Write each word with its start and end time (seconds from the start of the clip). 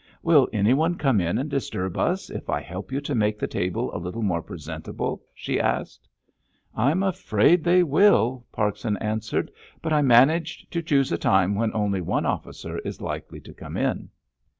"Will 0.23 0.49
anyone 0.51 0.95
come 0.95 1.21
in 1.21 1.37
and 1.37 1.47
disturb 1.47 1.95
us 1.95 2.31
if 2.31 2.49
I 2.49 2.59
help 2.59 2.91
you 2.91 2.99
to 3.01 3.13
make 3.13 3.37
the 3.37 3.45
table 3.45 3.95
a 3.95 4.01
little 4.01 4.23
more 4.23 4.41
presentable?" 4.41 5.21
she 5.31 5.59
asked. 5.59 6.09
"I'm 6.75 7.03
afraid 7.03 7.63
they 7.63 7.83
will," 7.83 8.43
Parkson 8.51 8.97
answered. 8.97 9.51
"But 9.79 9.93
I 9.93 10.01
managed 10.01 10.71
to 10.71 10.81
choose 10.81 11.11
a 11.11 11.19
time 11.19 11.53
when 11.53 11.71
only 11.75 12.01
one 12.01 12.25
officer 12.25 12.79
is 12.79 12.99
likely 12.99 13.41
to 13.41 13.53
come 13.53 13.77
in." 13.77 14.09